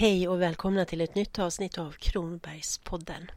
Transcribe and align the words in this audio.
Hej 0.00 0.28
och 0.28 0.42
välkomna 0.42 0.84
till 0.84 1.00
ett 1.00 1.14
nytt 1.14 1.38
avsnitt 1.38 1.78
av 1.78 1.92
Kronbergspodden. 1.92 3.30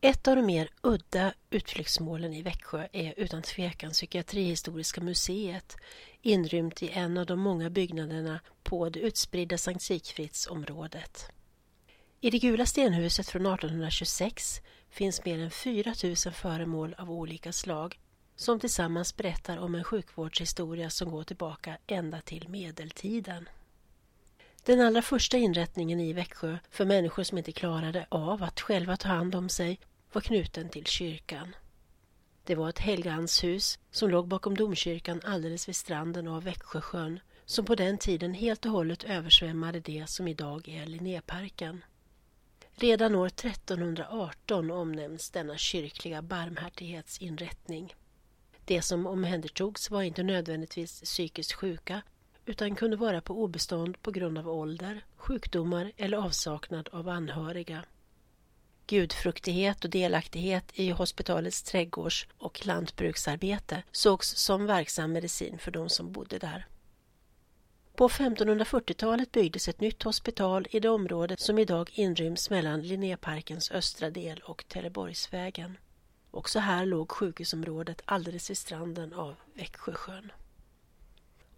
Ett 0.00 0.28
av 0.28 0.36
de 0.36 0.46
mer 0.46 0.68
udda 0.82 1.34
utflyktsmålen 1.50 2.34
i 2.34 2.42
Växjö 2.42 2.88
är 2.92 3.14
utan 3.16 3.42
tvekan 3.42 3.90
Psykiatrihistoriska 3.90 5.00
museet 5.00 5.76
inrymt 6.22 6.82
i 6.82 6.90
en 6.90 7.18
av 7.18 7.26
de 7.26 7.40
många 7.40 7.70
byggnaderna 7.70 8.40
på 8.62 8.88
det 8.88 9.00
utspridda 9.00 9.58
Sankt 9.58 9.82
Sigfridsområdet. 9.82 11.32
I 12.20 12.30
det 12.30 12.38
gula 12.38 12.66
stenhuset 12.66 13.28
från 13.28 13.46
1826 13.46 14.60
finns 14.90 15.24
mer 15.24 15.38
än 15.38 15.50
4000 15.50 16.32
föremål 16.32 16.94
av 16.98 17.10
olika 17.10 17.52
slag 17.52 17.98
som 18.36 18.60
tillsammans 18.60 19.16
berättar 19.16 19.58
om 19.58 19.74
en 19.74 19.84
sjukvårdshistoria 19.84 20.90
som 20.90 21.10
går 21.10 21.24
tillbaka 21.24 21.78
ända 21.86 22.20
till 22.20 22.48
medeltiden. 22.48 23.48
Den 24.66 24.80
allra 24.80 25.02
första 25.02 25.36
inrättningen 25.36 26.00
i 26.00 26.12
Växjö 26.12 26.58
för 26.70 26.84
människor 26.84 27.22
som 27.22 27.38
inte 27.38 27.52
klarade 27.52 28.06
av 28.08 28.42
att 28.42 28.60
själva 28.60 28.96
ta 28.96 29.08
hand 29.08 29.34
om 29.34 29.48
sig 29.48 29.80
var 30.12 30.20
knuten 30.20 30.68
till 30.68 30.86
kyrkan. 30.86 31.56
Det 32.44 32.54
var 32.54 32.68
ett 32.68 32.78
helganshus 32.78 33.78
som 33.90 34.10
låg 34.10 34.28
bakom 34.28 34.56
domkyrkan 34.56 35.20
alldeles 35.24 35.68
vid 35.68 35.76
stranden 35.76 36.28
av 36.28 36.44
Växjösjön 36.44 37.20
som 37.44 37.64
på 37.64 37.74
den 37.74 37.98
tiden 37.98 38.34
helt 38.34 38.64
och 38.64 38.72
hållet 38.72 39.04
översvämmade 39.04 39.80
det 39.80 40.06
som 40.06 40.28
idag 40.28 40.68
är 40.68 40.86
Linnéparken. 40.86 41.84
Redan 42.74 43.14
år 43.14 43.26
1318 43.26 44.70
omnämns 44.70 45.30
denna 45.30 45.56
kyrkliga 45.56 46.22
barmhärtighetsinrättning. 46.22 47.94
Det 48.64 48.82
som 48.82 49.06
omhändertogs 49.06 49.90
var 49.90 50.02
inte 50.02 50.22
nödvändigtvis 50.22 51.00
psykiskt 51.00 51.52
sjuka 51.52 52.02
utan 52.46 52.74
kunde 52.74 52.96
vara 52.96 53.20
på 53.20 53.42
obestånd 53.42 54.02
på 54.02 54.10
grund 54.10 54.38
av 54.38 54.48
ålder, 54.48 55.04
sjukdomar 55.16 55.92
eller 55.96 56.18
avsaknad 56.18 56.88
av 56.92 57.08
anhöriga. 57.08 57.84
Gudfruktighet 58.86 59.84
och 59.84 59.90
delaktighet 59.90 60.64
i 60.74 60.90
hospitalets 60.90 61.62
trädgårds 61.62 62.26
och 62.38 62.66
lantbruksarbete 62.66 63.82
sågs 63.92 64.36
som 64.36 64.66
verksam 64.66 65.12
medicin 65.12 65.58
för 65.58 65.70
de 65.70 65.88
som 65.88 66.12
bodde 66.12 66.38
där. 66.38 66.66
På 67.96 68.08
1540-talet 68.08 69.32
byggdes 69.32 69.68
ett 69.68 69.80
nytt 69.80 70.02
hospital 70.02 70.66
i 70.70 70.80
det 70.80 70.88
område 70.88 71.36
som 71.38 71.58
idag 71.58 71.90
inryms 71.94 72.50
mellan 72.50 72.82
Linnéparkens 72.82 73.70
östra 73.70 74.10
del 74.10 74.38
och 74.38 74.64
Teleborgsvägen. 74.68 75.78
Också 76.30 76.58
här 76.58 76.86
låg 76.86 77.12
sjukhusområdet 77.12 78.02
alldeles 78.04 78.50
vid 78.50 78.58
stranden 78.58 79.12
av 79.12 79.34
Växjösjön. 79.54 80.32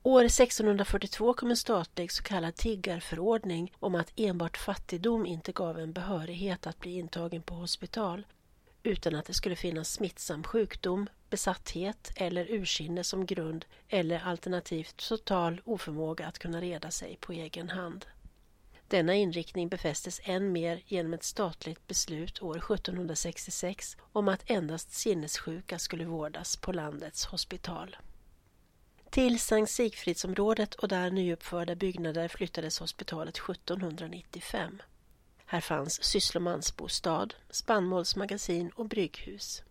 År 0.06 0.24
1642 0.24 1.34
kom 1.34 1.50
en 1.50 1.56
statlig 1.56 2.12
så 2.12 2.22
kallad 2.22 2.54
tiggarförordning 2.54 3.72
om 3.78 3.94
att 3.94 4.12
enbart 4.16 4.56
fattigdom 4.56 5.26
inte 5.26 5.52
gav 5.52 5.78
en 5.78 5.92
behörighet 5.92 6.66
att 6.66 6.80
bli 6.80 6.98
intagen 6.98 7.42
på 7.42 7.54
hospital 7.54 8.26
utan 8.82 9.14
att 9.14 9.24
det 9.24 9.34
skulle 9.34 9.56
finnas 9.56 9.92
smittsam 9.92 10.44
sjukdom, 10.44 11.08
besatthet 11.30 12.12
eller 12.16 12.50
ursinne 12.50 13.04
som 13.04 13.26
grund 13.26 13.64
eller 13.88 14.20
alternativt 14.24 15.08
total 15.08 15.60
oförmåga 15.64 16.26
att 16.26 16.38
kunna 16.38 16.60
reda 16.60 16.91
sig 16.91 17.16
på 17.20 17.32
egen 17.32 17.68
hand. 17.68 18.06
Denna 18.88 19.14
inriktning 19.14 19.68
befästes 19.68 20.20
än 20.24 20.52
mer 20.52 20.82
genom 20.86 21.14
ett 21.14 21.24
statligt 21.24 21.86
beslut 21.86 22.42
år 22.42 22.56
1766 22.56 23.96
om 24.12 24.28
att 24.28 24.50
endast 24.50 24.92
sinnessjuka 24.92 25.78
skulle 25.78 26.04
vårdas 26.04 26.56
på 26.56 26.72
landets 26.72 27.24
hospital. 27.24 27.96
Till 29.17 29.41
Sankt 29.41 29.72
Sigfridsområdet 29.72 30.75
och 30.75 30.89
där 30.89 31.11
nyuppförda 31.11 31.75
byggnader 31.75 32.28
flyttades 32.28 32.78
hospitalet 32.78 33.36
1795. 33.36 34.82
Här 35.47 35.60
fanns 35.60 36.04
sysslomansbostad, 36.04 37.28
spannmålsmagasin 37.50 38.71
och 38.75 38.88
brygghus. 38.88 39.62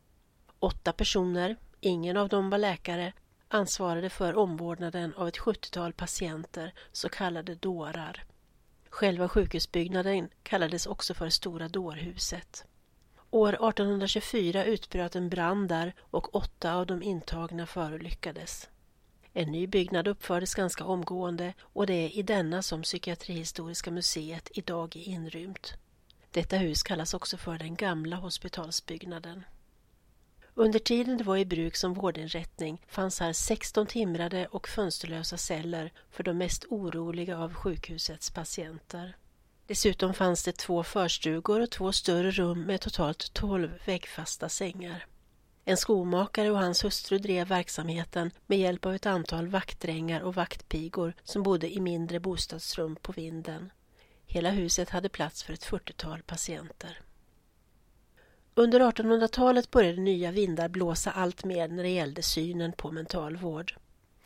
Åtta 0.59 0.94
personer, 0.94 1.57
ingen 1.79 2.17
av 2.17 2.29
dem 2.29 2.50
var 2.50 2.57
läkare, 2.57 3.13
ansvarade 3.47 4.09
för 4.09 4.35
omvårdnaden 4.35 5.13
av 5.13 5.28
ett 5.28 5.39
70-tal 5.39 5.94
patienter, 5.94 6.73
så 6.91 7.09
kallade 7.09 7.55
dårar. 7.55 8.23
Själva 8.89 9.29
sjukhusbyggnaden 9.29 10.29
kallades 10.44 10.85
också 10.85 11.13
för 11.13 11.29
Stora 11.29 11.67
dårhuset. 11.67 12.66
År 13.31 13.50
1824 13.53 14.66
utbröt 14.66 15.16
en 15.16 15.29
brand 15.29 15.69
där 15.69 15.94
och 16.00 16.35
åtta 16.35 16.73
av 16.73 16.85
de 16.85 17.03
intagna 17.03 17.66
förolyckades. 17.66 18.69
En 19.38 19.51
ny 19.51 19.68
byggnad 19.68 20.07
uppfördes 20.07 20.56
ganska 20.56 20.84
omgående 20.84 21.53
och 21.62 21.88
det 21.88 21.94
är 21.94 22.18
i 22.18 22.22
denna 22.22 22.62
som 22.62 22.81
Psykiatrihistoriska 22.81 23.91
museet 23.91 24.50
idag 24.53 24.96
är 24.96 25.07
inrymt. 25.09 25.73
Detta 26.31 26.57
hus 26.57 26.84
kallas 26.84 27.13
också 27.13 27.38
för 27.38 27.57
den 27.57 27.75
gamla 27.75 28.16
hospitalsbyggnaden. 28.16 29.44
Under 30.53 30.79
tiden 30.79 31.18
det 31.18 31.23
var 31.23 31.38
i 31.38 31.46
bruk 31.46 31.75
som 31.75 31.94
vårdinrättning 31.94 32.81
fanns 32.88 33.19
här 33.19 33.34
16 33.34 33.88
timrade 33.88 34.47
och 34.47 34.68
fönsterlösa 34.68 35.38
celler 35.38 35.91
för 36.12 36.23
de 36.23 36.38
mest 36.38 36.66
oroliga 36.69 37.38
av 37.38 37.53
sjukhusets 37.53 38.31
patienter. 38.31 39.17
Dessutom 39.67 40.13
fanns 40.13 40.44
det 40.44 40.57
två 40.57 40.84
förstugor 40.84 41.62
och 41.62 41.72
två 41.72 41.91
större 41.91 42.31
rum 42.31 42.62
med 42.62 42.81
totalt 42.81 43.34
12 43.34 43.72
väggfasta 43.85 44.50
sängar. 44.50 45.06
En 45.67 45.77
skomakare 45.77 46.51
och 46.51 46.59
hans 46.59 46.83
hustru 46.83 47.17
drev 47.17 47.47
verksamheten 47.47 48.31
med 48.45 48.59
hjälp 48.59 48.85
av 48.85 48.95
ett 48.95 49.05
antal 49.05 49.47
vaktdrängar 49.47 50.21
och 50.21 50.35
vaktpigor 50.35 51.13
som 51.23 51.43
bodde 51.43 51.73
i 51.73 51.79
mindre 51.79 52.19
bostadsrum 52.19 52.95
på 52.95 53.11
vinden. 53.11 53.71
Hela 54.25 54.49
huset 54.49 54.89
hade 54.89 55.09
plats 55.09 55.43
för 55.43 55.53
ett 55.53 55.65
40-tal 55.65 56.21
patienter. 56.21 56.99
Under 58.55 58.79
1800-talet 58.79 59.71
började 59.71 60.01
nya 60.01 60.31
vindar 60.31 60.69
blåsa 60.69 61.11
allt 61.11 61.43
mer 61.43 61.67
när 61.67 61.83
det 61.83 61.89
gällde 61.89 62.23
synen 62.23 62.71
på 62.71 62.91
mentalvård. 62.91 63.77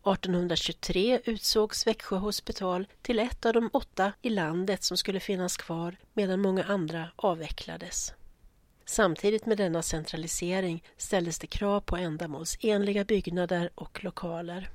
1823 0.03 1.21
utsågs 1.25 1.87
Växjö 1.87 2.17
hospital 2.17 2.87
till 3.01 3.19
ett 3.19 3.45
av 3.45 3.53
de 3.53 3.69
åtta 3.73 4.13
i 4.21 4.29
landet 4.29 4.83
som 4.83 4.97
skulle 4.97 5.19
finnas 5.19 5.57
kvar 5.57 5.95
medan 6.13 6.41
många 6.41 6.63
andra 6.63 7.11
avvecklades. 7.15 8.13
Samtidigt 8.91 9.45
med 9.45 9.57
denna 9.57 9.81
centralisering 9.81 10.83
ställdes 10.97 11.39
det 11.39 11.47
krav 11.47 11.81
på 11.81 11.97
ändamålsenliga 11.97 13.03
byggnader 13.03 13.69
och 13.75 14.03
lokaler. 14.03 14.69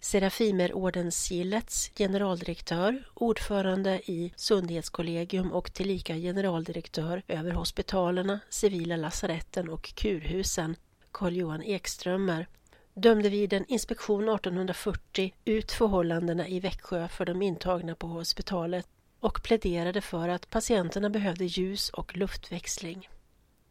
Serafimerordensgillets 0.00 1.90
generaldirektör, 1.96 3.08
ordförande 3.14 4.00
i 4.10 4.32
Sundhetskollegium 4.36 5.52
och 5.52 5.72
tillika 5.72 6.14
generaldirektör 6.14 7.22
över 7.28 7.50
hospitalerna, 7.50 8.40
civila 8.48 8.96
lasaretten 8.96 9.68
och 9.68 9.94
kurhusen, 9.94 10.76
Carl-Johan 11.12 11.62
Ekströmer, 11.62 12.48
dömde 12.94 13.28
vid 13.28 13.52
en 13.52 13.64
inspektion 13.68 14.28
1840 14.28 15.34
ut 15.44 15.72
förhållandena 15.72 16.48
i 16.48 16.60
Växjö 16.60 17.08
för 17.08 17.24
de 17.24 17.42
intagna 17.42 17.94
på 17.94 18.06
hospitalet 18.06 18.86
och 19.20 19.42
pläderade 19.42 20.00
för 20.00 20.28
att 20.28 20.50
patienterna 20.50 21.10
behövde 21.10 21.44
ljus 21.44 21.90
och 21.90 22.16
luftväxling. 22.16 23.08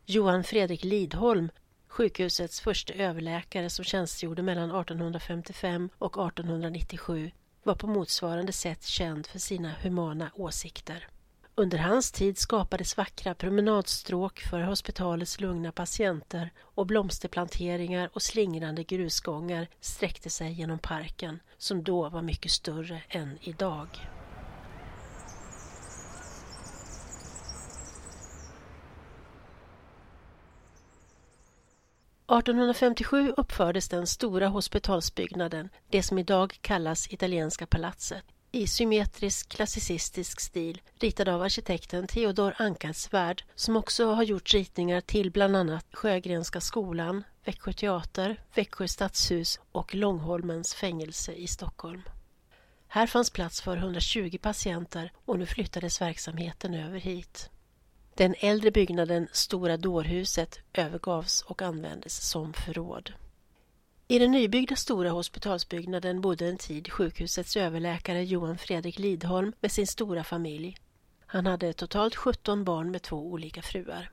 Johan 0.10 0.44
Fredrik 0.44 0.84
Lidholm, 0.84 1.50
sjukhusets 1.88 2.62
första 2.62 2.94
överläkare 2.94 3.70
som 3.70 3.86
tjänstgjorde 3.86 4.42
mellan 4.42 4.70
1855 4.70 5.90
och 5.98 6.28
1897, 6.28 7.32
var 7.64 7.76
på 7.76 7.88
motsvarande 7.88 8.52
sätt 8.52 8.84
känd 8.84 9.28
för 9.28 9.40
sina 9.40 9.74
humana 9.82 10.32
åsikter. 10.36 11.08
Under 11.56 11.78
hans 11.78 12.12
tid 12.12 12.38
skapades 12.38 12.98
vackra 12.98 13.36
promenadstråk 13.36 14.40
för 14.40 14.62
hospitalets 14.62 15.40
lugna 15.40 15.72
patienter 15.72 16.52
och 16.60 16.86
blomsterplanteringar 16.86 18.10
och 18.14 18.22
slingrande 18.22 18.84
grusgångar 18.84 19.68
sträckte 19.80 20.30
sig 20.30 20.52
genom 20.52 20.80
parken 20.80 21.40
som 21.58 21.84
då 21.84 22.10
var 22.10 22.22
mycket 22.22 22.52
större 22.52 23.02
än 23.10 23.38
idag. 23.42 23.88
1857 32.30 33.34
uppfördes 33.38 33.90
den 33.90 34.08
stora 34.08 34.48
hospitalsbyggnaden, 34.48 35.70
det 35.90 36.04
som 36.04 36.18
idag 36.18 36.58
kallas 36.62 37.14
Italienska 37.14 37.66
palatset, 37.66 38.24
i 38.52 38.68
symmetrisk 38.68 39.50
klassicistisk 39.50 40.40
stil 40.40 40.82
ritad 41.00 41.30
av 41.30 41.42
arkitekten 41.42 42.08
Theodor 42.08 42.54
Ankarsvärd 42.58 43.44
som 43.56 43.76
också 43.76 44.06
har 44.06 44.24
gjort 44.24 44.54
ritningar 44.54 45.02
till 45.02 45.32
bland 45.32 45.56
annat 45.56 45.86
Sjögrenska 45.92 46.62
skolan, 46.62 47.24
Växjö 47.46 47.74
teater, 47.74 48.42
Växjö 48.56 48.88
stadshus 48.88 49.60
och 49.72 49.96
Långholmens 49.96 50.74
fängelse 50.74 51.32
i 51.32 51.48
Stockholm. 51.48 52.02
Här 52.88 53.08
fanns 53.08 53.30
plats 53.30 53.62
för 53.62 53.78
120 53.78 54.38
patienter 54.42 55.12
och 55.26 55.40
nu 55.40 55.46
flyttades 55.46 56.02
verksamheten 56.02 56.74
över 56.74 57.00
hit. 57.00 57.50
Den 58.18 58.36
äldre 58.40 58.72
byggnaden 58.72 59.28
Stora 59.32 59.78
dårhuset 59.78 60.60
övergavs 60.74 61.42
och 61.42 61.62
användes 61.62 62.30
som 62.30 62.54
förråd. 62.54 63.14
I 64.08 64.20
den 64.20 64.32
nybyggda 64.32 64.76
stora 64.76 65.10
hospitalsbyggnaden 65.10 66.22
bodde 66.22 66.48
en 66.48 66.58
tid 66.58 66.92
sjukhusets 66.92 67.58
överläkare 67.58 68.24
Johan 68.24 68.58
Fredrik 68.58 69.00
Lidholm 69.00 69.54
med 69.60 69.72
sin 69.72 69.88
stora 69.88 70.24
familj. 70.24 70.78
Han 71.26 71.46
hade 71.46 71.74
totalt 71.74 72.16
17 72.16 72.64
barn 72.64 72.92
med 72.92 73.02
två 73.02 73.18
olika 73.18 73.62
fruar. 73.62 74.12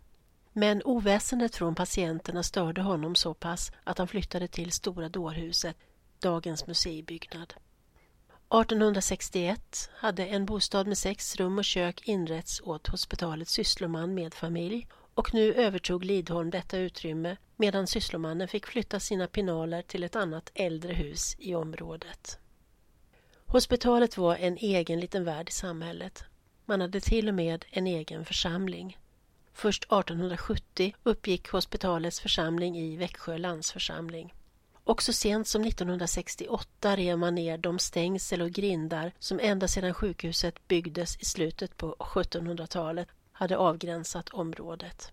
Men 0.52 0.82
oväsendet 0.84 1.56
från 1.56 1.74
patienterna 1.74 2.42
störde 2.42 2.82
honom 2.82 3.14
så 3.14 3.34
pass 3.34 3.72
att 3.84 3.98
han 3.98 4.08
flyttade 4.08 4.48
till 4.48 4.72
Stora 4.72 5.08
dårhuset, 5.08 5.76
dagens 6.20 6.66
museibyggnad. 6.66 7.54
1861 8.60 9.90
hade 9.94 10.26
en 10.26 10.46
bostad 10.46 10.86
med 10.86 10.98
sex 10.98 11.36
rum 11.36 11.58
och 11.58 11.64
kök 11.64 12.08
inrätts 12.08 12.60
åt 12.60 12.86
hospitalets 12.86 13.52
syssloman 13.52 14.14
med 14.14 14.34
familj 14.34 14.86
och 15.14 15.34
nu 15.34 15.54
övertog 15.54 16.04
Lidholm 16.04 16.50
detta 16.50 16.78
utrymme 16.78 17.36
medan 17.56 17.86
sysslomannen 17.86 18.48
fick 18.48 18.66
flytta 18.66 19.00
sina 19.00 19.26
pinaler 19.26 19.82
till 19.82 20.04
ett 20.04 20.16
annat 20.16 20.50
äldre 20.54 20.92
hus 20.92 21.36
i 21.38 21.54
området. 21.54 22.38
Hospitalet 23.46 24.16
var 24.16 24.36
en 24.36 24.56
egen 24.56 25.00
liten 25.00 25.24
värld 25.24 25.48
i 25.48 25.52
samhället. 25.52 26.24
Man 26.64 26.80
hade 26.80 27.00
till 27.00 27.28
och 27.28 27.34
med 27.34 27.64
en 27.70 27.86
egen 27.86 28.24
församling. 28.24 28.98
Först 29.52 29.84
1870 29.84 30.94
uppgick 31.02 31.48
hospitalets 31.48 32.20
församling 32.20 32.78
i 32.78 32.96
Växjö 32.96 33.38
landsförsamling. 33.38 34.34
Och 34.84 35.02
så 35.02 35.12
sent 35.12 35.48
som 35.48 35.64
1968 35.64 36.96
rev 36.96 37.18
man 37.18 37.34
ner 37.34 37.58
de 37.58 37.78
stängsel 37.78 38.42
och 38.42 38.50
grindar 38.50 39.12
som 39.18 39.40
ända 39.40 39.68
sedan 39.68 39.94
sjukhuset 39.94 40.68
byggdes 40.68 41.16
i 41.16 41.24
slutet 41.24 41.76
på 41.76 41.96
1700-talet 41.98 43.08
hade 43.32 43.56
avgränsat 43.56 44.28
området. 44.28 45.12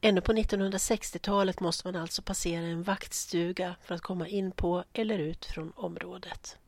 Ännu 0.00 0.20
på 0.20 0.32
1960-talet 0.32 1.60
måste 1.60 1.88
man 1.88 1.96
alltså 2.02 2.22
passera 2.22 2.66
en 2.66 2.82
vaktstuga 2.82 3.76
för 3.82 3.94
att 3.94 4.00
komma 4.00 4.28
in 4.28 4.52
på 4.52 4.84
eller 4.92 5.18
ut 5.18 5.44
från 5.44 5.72
området. 5.76 6.58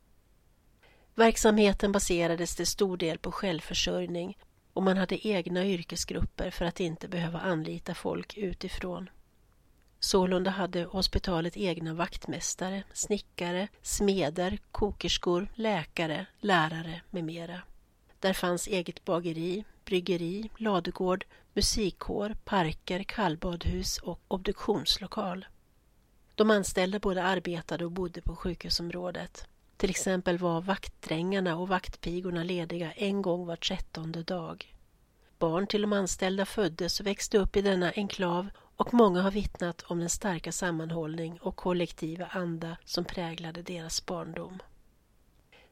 Verksamheten 1.14 1.93
baserades 1.93 2.56
till 2.56 2.67
stor 2.67 2.96
del 2.96 3.19
på 3.19 3.32
självförsörjning 3.32 4.38
och 4.73 4.82
man 4.82 4.96
hade 4.96 5.29
egna 5.29 5.67
yrkesgrupper 5.67 6.50
för 6.50 6.64
att 6.64 6.81
inte 6.81 7.08
behöva 7.08 7.38
anlita 7.38 7.94
folk 7.94 8.37
utifrån. 8.37 9.11
Sålunda 10.00 10.50
hade 10.50 10.85
hospitalet 10.85 11.56
egna 11.56 11.95
vaktmästare, 11.95 12.83
snickare, 12.93 13.69
smeder, 13.83 14.59
kokerskor, 14.71 15.49
läkare, 15.55 16.27
lärare 16.41 17.00
med 17.11 17.25
mera. 17.25 17.62
Där 18.21 18.33
fanns 18.33 18.67
eget 18.67 19.05
bageri, 19.05 19.65
bryggeri, 19.85 20.50
ladugård, 20.59 21.25
musikkår, 21.55 22.37
parker, 22.45 23.03
kallbadhus 23.03 23.99
och 23.99 24.21
obduktionslokal. 24.29 25.47
De 26.35 26.50
anställda 26.50 26.99
både 26.99 27.23
arbetade 27.23 27.85
och 27.85 27.93
bodde 27.93 28.21
på 28.21 28.37
sjukhusområdet. 28.37 29.49
Till 29.77 29.91
exempel 29.91 30.39
var 30.39 30.61
vaktdrängarna 30.61 31.56
och 31.56 31.69
vaktpigorna 31.69 32.45
lediga 32.45 32.93
en 32.93 33.23
gång 33.23 33.47
var 33.47 33.56
trettonde 33.56 34.23
dag. 34.23 34.75
Barn 35.39 35.67
till 35.67 35.81
de 35.81 35.93
anställda 35.93 36.47
föddes 36.47 37.00
och 37.00 37.06
växte 37.06 37.39
upp 37.39 37.56
i 37.56 37.62
denna 37.62 37.93
enklav 37.97 38.49
och 38.78 38.94
många 38.94 39.22
har 39.22 39.30
vittnat 39.30 39.82
om 39.82 39.98
den 39.98 40.10
starka 40.10 40.52
sammanhållning 40.52 41.38
och 41.40 41.56
kollektiva 41.56 42.26
anda 42.26 42.76
som 42.84 43.04
präglade 43.04 43.62
deras 43.62 44.06
barndom. 44.06 44.58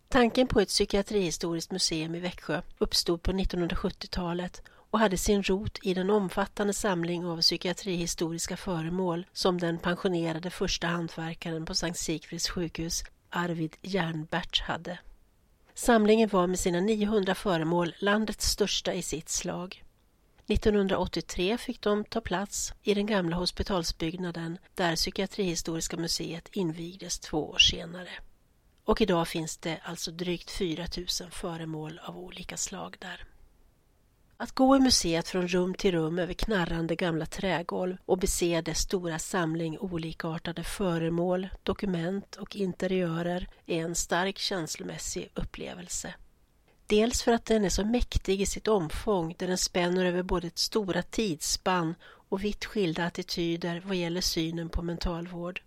Tanken 0.09 0.47
på 0.47 0.61
ett 0.61 0.69
psykiatrihistoriskt 0.69 1.73
museum 1.73 2.15
i 2.15 2.21
Växjö 2.21 2.63
uppstod 2.79 3.23
på 3.23 3.33
1970-talet 3.33 4.63
och 4.91 4.99
hade 4.99 5.17
sin 5.17 5.43
rot 5.43 5.79
i 5.83 5.95
den 5.95 6.11
omfattande 6.11 6.73
samling 6.73 7.27
av 7.27 7.41
psykiatrihistoriska 7.41 8.57
föremål 8.57 9.27
som 9.33 9.59
den 9.59 9.79
pensionerade 9.79 10.51
första 10.51 10.87
hantverkaren 10.87 11.67
på 11.67 11.75
Sankt 11.75 11.99
Sigfrids 11.99 12.49
sjukhus, 12.49 13.05
Arvid 13.31 13.77
Jernbert, 13.83 14.61
hade. 14.61 14.99
Samlingen 15.75 16.29
var 16.29 16.47
med 16.47 16.59
sina 16.59 16.81
900 16.81 17.35
föremål 17.35 17.95
landets 17.99 18.51
största 18.51 18.95
i 18.95 19.03
sitt 19.03 19.29
slag. 19.29 19.83
1983 20.49 21.59
fick 21.59 21.81
de 21.81 22.05
ta 22.05 22.21
plats 22.21 22.75
i 22.83 22.95
den 22.95 23.07
gamla 23.07 23.37
hospitalsbyggnaden 23.37 24.59
där 24.75 24.97
Psykiatrihistoriska 24.97 25.97
museet 25.97 26.49
invigdes 26.53 27.19
två 27.19 27.51
år 27.51 27.59
senare. 27.59 28.09
Och 28.85 29.01
idag 29.01 29.29
finns 29.29 29.57
det 29.57 29.81
alltså 29.85 30.11
drygt 30.11 30.51
4 30.51 30.87
000 30.97 31.31
föremål 31.31 32.01
av 32.05 32.19
olika 32.19 32.57
slag 32.57 32.97
där. 32.99 33.25
Att 34.37 34.53
gå 34.53 34.77
i 34.77 34.81
museet 34.81 35.29
från 35.29 35.49
rum 35.49 35.75
till 35.75 35.93
rum 35.93 36.19
över 36.19 36.35
knarrande 36.35 36.97
gamla 36.97 37.27
trägolv 37.27 37.97
och 38.05 38.19
bese 38.19 38.61
dess 38.61 38.79
stora 38.79 39.19
samling 39.19 39.79
olikartade 39.79 40.65
föremål, 40.65 41.49
dokument 41.63 42.37
och 42.37 42.57
interiörer 42.57 43.49
är 43.67 43.83
en 43.83 43.95
stark 43.95 44.39
känslomässig 44.39 45.31
upplevelse. 45.35 46.15
Dels 46.87 47.23
för 47.23 47.33
att 47.33 47.45
den 47.45 47.65
är 47.65 47.69
så 47.69 47.85
mäktig 47.85 48.41
i 48.41 48.47
sitt 48.47 48.69
omfång 48.69 49.35
där 49.39 49.47
den 49.47 49.59
spänner 49.59 50.05
över 50.05 50.23
både 50.23 50.47
ett 50.47 50.59
stora 50.59 51.03
tidsspann 51.03 51.95
och 52.29 52.45
vitt 52.45 52.65
skilda 52.65 53.05
attityder 53.05 53.83
vad 53.87 53.97
gäller 53.97 54.21
synen 54.21 54.69
på 54.69 54.83
mentalvård 54.83 55.63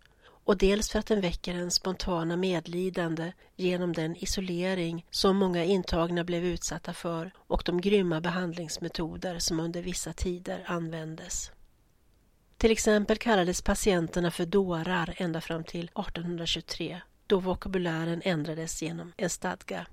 och 0.50 0.57
dels 0.57 0.89
för 0.89 1.00
att 1.00 1.06
den 1.06 1.21
väcker 1.21 1.56
en 1.56 1.71
spontana 1.71 2.38
medlidande 2.38 3.31
genom 3.56 3.94
den 3.94 4.16
isolering 4.16 5.06
som 5.10 5.38
många 5.38 5.63
intagna 5.63 6.24
blev 6.24 6.45
utsatta 6.45 6.94
för 6.94 7.31
och 7.38 7.63
de 7.65 7.81
grymma 7.81 8.22
behandlingsmetoder 8.22 9.39
som 9.39 9.60
under 9.60 9.81
vissa 9.81 10.13
tider 10.13 10.63
användes. 10.68 11.51
Till 12.57 12.72
exempel 12.72 13.18
kallades 13.18 13.62
patienterna 13.62 14.31
för 14.31 14.45
dårar 14.45 15.13
ända 15.18 15.42
fram 15.42 15.63
till 15.63 15.86
1823 15.86 17.01
då 17.27 17.39
vokabulären 17.39 18.22
ändrades 18.25 18.81
genom 18.81 19.13
en 19.18 19.30
stadga. 19.30 19.86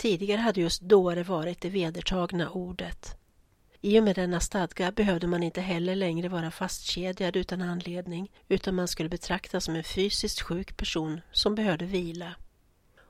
Tidigare 0.00 0.40
hade 0.40 0.60
just 0.60 0.82
dåre 0.82 1.22
varit 1.22 1.60
det 1.60 1.68
vedertagna 1.70 2.50
ordet. 2.50 3.16
I 3.80 4.00
och 4.00 4.04
med 4.04 4.16
denna 4.16 4.40
stadga 4.40 4.92
behövde 4.92 5.26
man 5.26 5.42
inte 5.42 5.60
heller 5.60 5.96
längre 5.96 6.28
vara 6.28 6.50
fastkedjad 6.50 7.36
utan 7.36 7.62
anledning 7.62 8.32
utan 8.48 8.74
man 8.74 8.88
skulle 8.88 9.08
betraktas 9.08 9.64
som 9.64 9.76
en 9.76 9.84
fysiskt 9.84 10.40
sjuk 10.40 10.76
person 10.76 11.20
som 11.32 11.54
behövde 11.54 11.84
vila. 11.84 12.34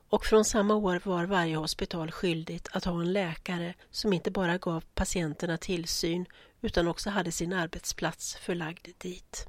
Och 0.09 0.25
från 0.25 0.45
samma 0.45 0.75
år 0.75 1.01
var 1.03 1.25
varje 1.25 1.55
hospital 1.55 2.11
skyldigt 2.11 2.67
att 2.71 2.85
ha 2.85 3.01
en 3.01 3.13
läkare 3.13 3.73
som 3.91 4.13
inte 4.13 4.31
bara 4.31 4.57
gav 4.57 4.83
patienterna 4.93 5.57
tillsyn 5.57 6.25
utan 6.61 6.87
också 6.87 7.09
hade 7.09 7.31
sin 7.31 7.53
arbetsplats 7.53 8.35
förlagd 8.35 8.87
dit. 8.97 9.47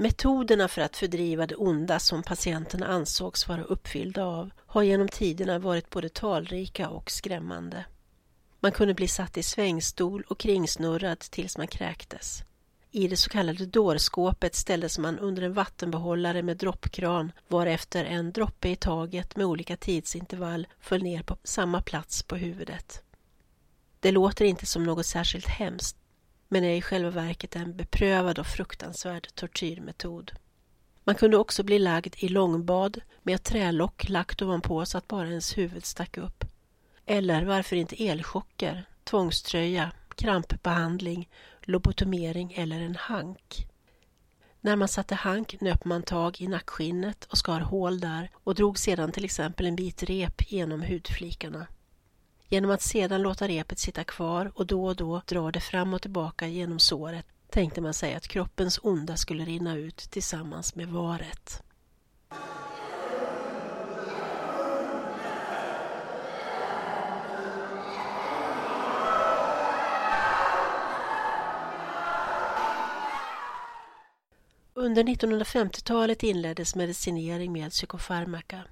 Metoderna 0.00 0.68
för 0.68 0.82
att 0.82 0.96
fördriva 0.96 1.46
det 1.46 1.56
onda 1.56 1.98
som 1.98 2.22
patienterna 2.22 2.86
ansågs 2.86 3.48
vara 3.48 3.62
uppfyllda 3.62 4.24
av 4.24 4.50
har 4.66 4.82
genom 4.82 5.08
tiderna 5.08 5.58
varit 5.58 5.90
både 5.90 6.08
talrika 6.08 6.88
och 6.88 7.10
skrämmande. 7.10 7.84
Man 8.60 8.72
kunde 8.72 8.94
bli 8.94 9.08
satt 9.08 9.36
i 9.36 9.42
svängstol 9.42 10.24
och 10.28 10.38
kringsnurrad 10.38 11.18
tills 11.18 11.58
man 11.58 11.66
kräktes. 11.66 12.42
I 12.90 13.08
det 13.08 13.16
så 13.16 13.30
kallade 13.30 13.66
dårskåpet 13.66 14.54
ställdes 14.54 14.98
man 14.98 15.18
under 15.18 15.42
en 15.42 15.54
vattenbehållare 15.54 16.42
med 16.42 16.56
droppkran 16.56 17.32
varefter 17.48 18.04
en 18.04 18.32
droppe 18.32 18.68
i 18.68 18.76
taget 18.76 19.36
med 19.36 19.46
olika 19.46 19.76
tidsintervall 19.76 20.66
föll 20.80 21.02
ner 21.02 21.22
på 21.22 21.36
samma 21.44 21.82
plats 21.82 22.22
på 22.22 22.36
huvudet. 22.36 23.02
Det 24.00 24.12
låter 24.12 24.44
inte 24.44 24.66
som 24.66 24.84
något 24.84 25.06
särskilt 25.06 25.48
hemskt 25.48 25.96
men 26.48 26.64
är 26.64 26.74
i 26.74 26.82
själva 26.82 27.10
verket 27.10 27.56
en 27.56 27.76
beprövad 27.76 28.38
och 28.38 28.46
fruktansvärd 28.46 29.28
tortyrmetod. 29.34 30.32
Man 31.04 31.14
kunde 31.14 31.36
också 31.36 31.62
bli 31.62 31.78
lagd 31.78 32.14
i 32.16 32.28
långbad 32.28 33.00
med 33.22 33.34
ett 33.34 33.44
trälock 33.44 34.08
lagt 34.08 34.42
ovanpå 34.42 34.86
så 34.86 34.98
att 34.98 35.08
bara 35.08 35.28
ens 35.28 35.58
huvud 35.58 35.84
stack 35.84 36.18
upp. 36.18 36.44
Eller 37.06 37.44
varför 37.44 37.76
inte 37.76 38.04
elchocker, 38.08 38.84
tvångströja, 39.04 39.92
krampbehandling, 40.14 41.28
lobotomering 41.62 42.52
eller 42.52 42.80
en 42.80 42.96
hank. 42.96 43.66
När 44.60 44.76
man 44.76 44.88
satte 44.88 45.14
hank 45.14 45.60
nöp 45.60 45.84
man 45.84 46.02
tag 46.02 46.40
i 46.40 46.46
nackskinnet 46.46 47.24
och 47.24 47.38
skar 47.38 47.60
hål 47.60 48.00
där 48.00 48.30
och 48.34 48.54
drog 48.54 48.78
sedan 48.78 49.12
till 49.12 49.24
exempel 49.24 49.66
en 49.66 49.76
bit 49.76 50.02
rep 50.02 50.52
genom 50.52 50.82
hudflikarna. 50.82 51.66
Genom 52.50 52.70
att 52.70 52.82
sedan 52.82 53.22
låta 53.22 53.48
repet 53.48 53.78
sitta 53.78 54.04
kvar 54.04 54.52
och 54.54 54.66
då 54.66 54.86
och 54.86 54.96
då 54.96 55.22
dra 55.26 55.50
det 55.50 55.60
fram 55.60 55.94
och 55.94 56.02
tillbaka 56.02 56.46
genom 56.46 56.78
såret 56.78 57.26
tänkte 57.50 57.80
man 57.80 57.94
sig 57.94 58.14
att 58.14 58.28
kroppens 58.28 58.80
onda 58.82 59.16
skulle 59.16 59.44
rinna 59.44 59.76
ut 59.76 59.96
tillsammans 59.96 60.74
med 60.74 60.88
varet. 60.88 61.62
Under 74.74 75.04
1950-talet 75.04 76.22
inleddes 76.22 76.74
medicinering 76.74 77.52
med 77.52 77.70
psykofarmaka. 77.70 78.64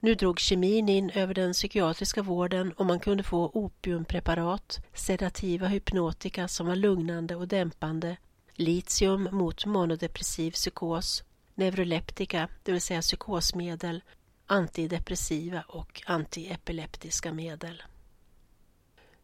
Nu 0.00 0.14
drog 0.14 0.40
kemin 0.40 0.88
in 0.88 1.10
över 1.10 1.34
den 1.34 1.52
psykiatriska 1.52 2.22
vården 2.22 2.72
och 2.72 2.86
man 2.86 3.00
kunde 3.00 3.22
få 3.22 3.50
opiumpreparat, 3.54 4.80
sedativa 4.94 5.66
hypnotika 5.66 6.48
som 6.48 6.66
var 6.66 6.76
lugnande 6.76 7.36
och 7.36 7.48
dämpande, 7.48 8.16
litium 8.54 9.28
mot 9.32 9.66
monodepressiv 9.66 10.50
psykos, 10.50 11.22
neuroleptika, 11.54 12.48
det 12.62 12.72
vill 12.72 12.80
säga 12.80 13.00
psykosmedel, 13.00 14.02
antidepressiva 14.46 15.64
och 15.68 16.02
antiepileptiska 16.06 17.32
medel. 17.32 17.82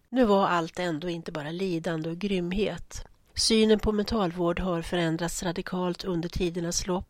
Nu 0.09 0.25
var 0.25 0.47
allt 0.47 0.78
ändå 0.78 1.09
inte 1.09 1.33
bara 1.33 1.50
lidande 1.50 2.11
och 2.11 2.19
grymhet. 2.19 3.04
Synen 3.35 3.78
på 3.78 3.93
mentalvård 3.93 4.61
har 4.61 4.83
förändrats 4.83 5.43
radikalt 5.43 6.04
under 6.04 6.28
tidernas 6.28 6.87
lopp 6.87 7.07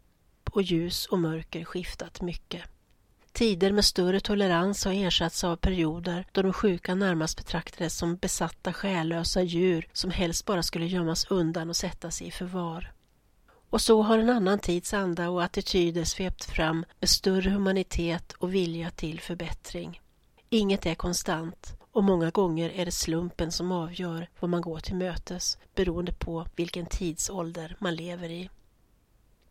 och 0.50 0.62
ljus 0.62 1.06
och 1.06 1.18
mörker 1.18 1.64
skiftat 1.64 2.20
mycket. 2.20 2.73
Tider 3.34 3.72
med 3.72 3.84
större 3.84 4.20
tolerans 4.20 4.84
har 4.84 4.92
ersatts 4.92 5.44
av 5.44 5.56
perioder 5.56 6.26
då 6.32 6.42
de 6.42 6.52
sjuka 6.52 6.94
närmast 6.94 7.36
betraktades 7.36 7.96
som 7.96 8.16
besatta 8.16 8.72
själlösa 8.72 9.42
djur 9.42 9.88
som 9.92 10.10
helst 10.10 10.44
bara 10.44 10.62
skulle 10.62 10.86
gömmas 10.86 11.26
undan 11.30 11.68
och 11.68 11.76
sättas 11.76 12.22
i 12.22 12.30
förvar. 12.30 12.92
Och 13.70 13.80
så 13.80 14.02
har 14.02 14.18
en 14.18 14.30
annan 14.30 14.58
tids 14.58 14.94
anda 14.94 15.30
och 15.30 15.44
attityder 15.44 16.04
svept 16.04 16.44
fram 16.44 16.84
med 17.00 17.08
större 17.08 17.50
humanitet 17.50 18.32
och 18.32 18.54
vilja 18.54 18.90
till 18.90 19.20
förbättring. 19.20 20.00
Inget 20.50 20.86
är 20.86 20.94
konstant 20.94 21.76
och 21.92 22.04
många 22.04 22.30
gånger 22.30 22.70
är 22.70 22.84
det 22.84 22.92
slumpen 22.92 23.52
som 23.52 23.72
avgör 23.72 24.28
vad 24.40 24.50
man 24.50 24.62
går 24.62 24.80
till 24.80 24.96
mötes 24.96 25.58
beroende 25.74 26.12
på 26.12 26.46
vilken 26.56 26.86
tidsålder 26.86 27.76
man 27.78 27.94
lever 27.94 28.28
i. 28.28 28.50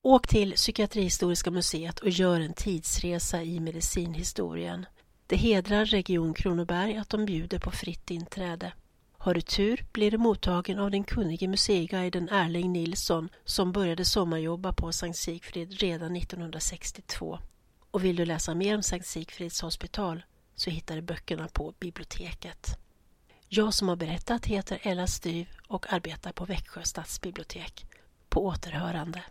Åk 0.05 0.27
till 0.27 0.53
Psykiatrihistoriska 0.53 1.51
museet 1.51 1.99
och 1.99 2.09
gör 2.09 2.39
en 2.39 2.53
tidsresa 2.53 3.43
i 3.43 3.59
medicinhistorien. 3.59 4.85
Det 5.27 5.35
hedrar 5.35 5.85
Region 5.85 6.33
Kronoberg 6.33 6.97
att 6.97 7.09
de 7.09 7.25
bjuder 7.25 7.59
på 7.59 7.71
fritt 7.71 8.11
inträde. 8.11 8.73
Har 9.17 9.33
du 9.33 9.41
tur 9.41 9.85
blir 9.91 10.11
du 10.11 10.17
mottagen 10.17 10.79
av 10.79 10.91
den 10.91 11.03
kunnige 11.03 11.47
museiguiden 11.47 12.29
Erling 12.29 12.73
Nilsson 12.73 13.29
som 13.45 13.71
började 13.71 14.05
sommarjobba 14.05 14.73
på 14.73 14.91
Sankt 14.91 15.17
Sigfrid 15.17 15.73
redan 15.73 16.15
1962. 16.15 17.39
Och 17.91 18.03
vill 18.03 18.15
du 18.15 18.25
läsa 18.25 18.55
mer 18.55 18.75
om 18.75 18.83
Sankt 18.83 19.07
Sigfrids 19.07 19.61
hospital 19.61 20.23
så 20.55 20.69
hittar 20.69 20.95
du 20.95 21.01
böckerna 21.01 21.47
på 21.47 21.73
biblioteket. 21.79 22.77
Jag 23.47 23.73
som 23.73 23.87
har 23.87 23.95
berättat 23.95 24.45
heter 24.45 24.79
Ella 24.81 25.07
Styv 25.07 25.47
och 25.67 25.93
arbetar 25.93 26.31
på 26.31 26.45
Växjö 26.45 26.83
stadsbibliotek. 26.83 27.85
På 28.29 28.45
återhörande. 28.45 29.23